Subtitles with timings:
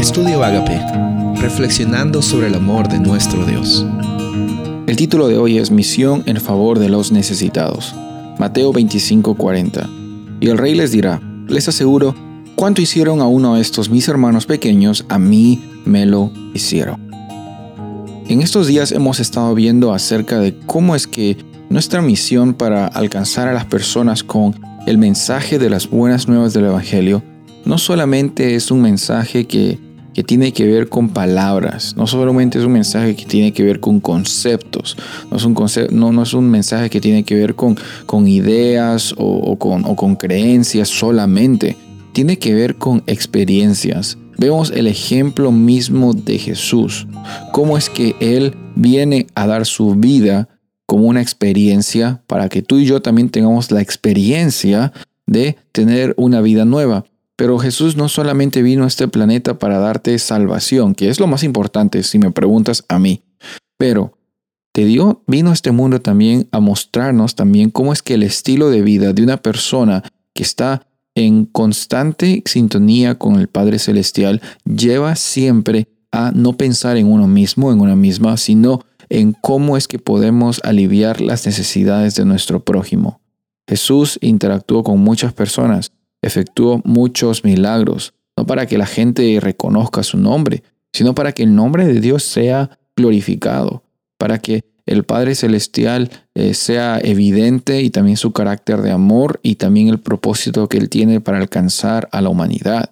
[0.00, 0.80] Estudio Agape,
[1.42, 3.84] reflexionando sobre el amor de nuestro Dios.
[4.86, 7.94] El título de hoy es Misión en favor de los necesitados.
[8.38, 9.90] Mateo 25:40.
[10.40, 12.14] Y el rey les dirá, les aseguro,
[12.56, 16.98] cuanto hicieron a uno de estos mis hermanos pequeños, a mí me lo hicieron.
[18.26, 21.36] En estos días hemos estado viendo acerca de cómo es que
[21.68, 26.64] nuestra misión para alcanzar a las personas con el mensaje de las buenas nuevas del
[26.64, 27.22] Evangelio
[27.64, 29.78] no solamente es un mensaje que,
[30.22, 34.00] tiene que ver con palabras, no solamente es un mensaje que tiene que ver con
[34.00, 34.96] conceptos,
[35.30, 35.54] no es un,
[35.90, 40.16] no, es un mensaje que tiene que ver con, con ideas o, con, o con
[40.16, 41.76] creencias solamente,
[42.12, 44.18] tiene que ver con experiencias.
[44.36, 47.06] Vemos el ejemplo mismo de Jesús,
[47.52, 50.48] cómo es que Él viene a dar su vida
[50.86, 54.92] como una experiencia para que tú y yo también tengamos la experiencia
[55.26, 57.04] de tener una vida nueva.
[57.40, 61.42] Pero Jesús no solamente vino a este planeta para darte salvación, que es lo más
[61.42, 63.22] importante si me preguntas a mí,
[63.78, 64.18] pero
[64.72, 68.68] te dio, vino a este mundo también a mostrarnos también cómo es que el estilo
[68.68, 70.02] de vida de una persona
[70.34, 77.06] que está en constante sintonía con el Padre Celestial lleva siempre a no pensar en
[77.06, 82.26] uno mismo, en una misma, sino en cómo es que podemos aliviar las necesidades de
[82.26, 83.22] nuestro prójimo.
[83.66, 85.90] Jesús interactuó con muchas personas,
[86.22, 91.54] efectuó muchos milagros, no para que la gente reconozca su nombre, sino para que el
[91.54, 93.82] nombre de Dios sea glorificado,
[94.18, 99.54] para que el Padre Celestial eh, sea evidente y también su carácter de amor y
[99.54, 102.90] también el propósito que Él tiene para alcanzar a la humanidad.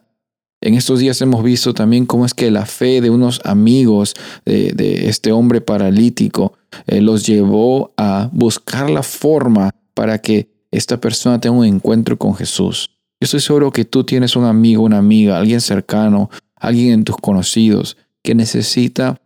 [0.60, 5.08] En estos días hemos visto también cómo es que la fe de unos amigos de,
[5.08, 6.54] este hombre paralítico
[6.86, 12.34] eh, los llevó a buscar la forma para que esta persona tenga un encuentro con
[12.34, 12.90] Jesús.
[13.20, 17.16] Yo estoy seguro que tú tienes un amigo, una amiga, alguien cercano, alguien en tus
[17.16, 19.20] conocidos que necesita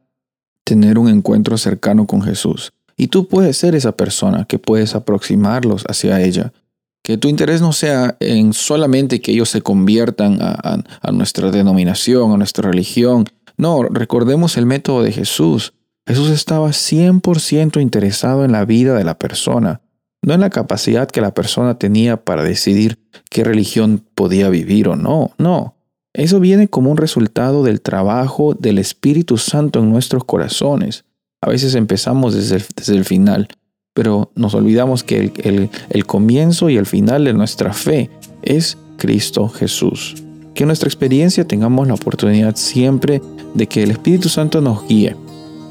[0.64, 2.72] tener un encuentro cercano con Jesús.
[2.96, 6.54] Y tú puedes ser esa persona que puedes aproximarlos hacia ella.
[7.02, 12.32] Que tu interés no sea en solamente que ellos se conviertan a, a nuestra denominación,
[12.32, 13.26] a nuestra religión.
[13.58, 15.74] No, recordemos el método de Jesús.
[16.06, 19.82] Jesús estaba 100% interesado en la vida de la persona
[20.22, 24.96] no en la capacidad que la persona tenía para decidir qué religión podía vivir o
[24.96, 25.76] no, no.
[26.14, 31.04] Eso viene como un resultado del trabajo del Espíritu Santo en nuestros corazones.
[31.40, 33.48] A veces empezamos desde el, final,
[33.94, 38.10] pero nos olvidamos que el, el comienzo y el final de nuestra fe
[38.42, 40.22] es Cristo Jesús.
[40.54, 43.22] Que en nuestra experiencia tengamos la oportunidad siempre
[43.54, 45.16] de que el Espíritu Santo nos guíe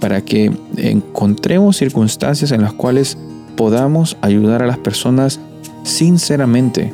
[0.01, 3.15] para que encontremos circunstancias en las cuales
[3.55, 5.39] podamos ayudar a las personas
[5.83, 6.93] sinceramente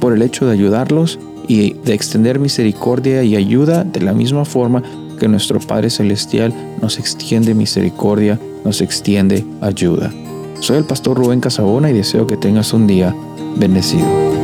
[0.00, 4.82] por el hecho de ayudarlos y de extender misericordia y ayuda de la misma forma
[5.18, 10.12] que nuestro Padre Celestial nos extiende misericordia, nos extiende ayuda.
[10.60, 13.14] Soy el pastor Rubén Casabona y deseo que tengas un día
[13.56, 14.41] bendecido.